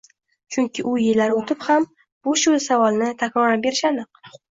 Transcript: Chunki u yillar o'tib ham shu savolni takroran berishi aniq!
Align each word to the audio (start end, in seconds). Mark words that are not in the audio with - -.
Chunki 0.55 0.85
u 0.91 0.93
yillar 1.01 1.35
o'tib 1.41 1.61
ham 1.65 1.85
shu 2.45 2.53
savolni 2.69 3.11
takroran 3.21 3.63
berishi 3.67 3.87
aniq! 3.91 4.33